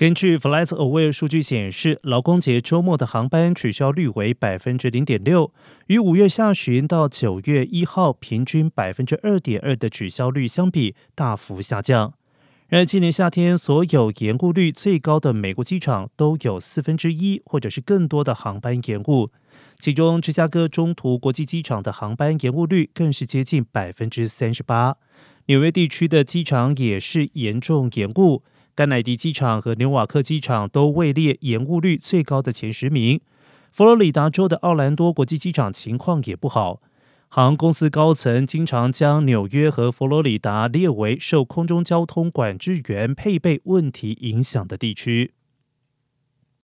[0.00, 5.52] 根据 FlightAware 数据显示，劳工节周末的航班取消率为百分之零点六，
[5.88, 12.14] 与五月下旬到九月一号平均百分之二点二的取消率相比，大幅下降。
[12.68, 19.30] 然而，今年夏天所有延误率最高的美国机场都有四分之一或者是更多的航班延误，
[19.80, 24.96] 其中芝加哥中途国际机场的航班延误率更是接近百分之三十八。
[25.48, 28.42] 纽约地区的机场也是严重延误。
[28.80, 33.20] 甘乃迪机场和纽瓦克机场都位列延误率最高的前十名。
[33.70, 36.80] 佛罗里达州的奥兰多国际机场情况也不好，
[37.28, 45.34] 航空公司高层经常将纽约和佛罗里达列为受空中交通管制员配备问题影响的地区。